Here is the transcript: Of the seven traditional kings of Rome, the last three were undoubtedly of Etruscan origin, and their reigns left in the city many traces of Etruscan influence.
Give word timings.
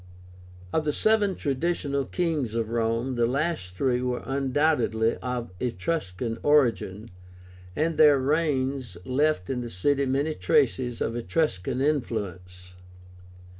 Of 0.73 0.83
the 0.83 0.93
seven 0.93 1.35
traditional 1.35 2.05
kings 2.05 2.55
of 2.55 2.69
Rome, 2.69 3.13
the 3.17 3.27
last 3.27 3.75
three 3.75 4.01
were 4.01 4.23
undoubtedly 4.25 5.17
of 5.17 5.51
Etruscan 5.59 6.39
origin, 6.41 7.11
and 7.75 7.99
their 7.99 8.17
reigns 8.19 8.97
left 9.05 9.47
in 9.51 9.61
the 9.61 9.69
city 9.69 10.07
many 10.07 10.33
traces 10.33 11.01
of 11.01 11.15
Etruscan 11.15 11.81
influence. 11.81 12.73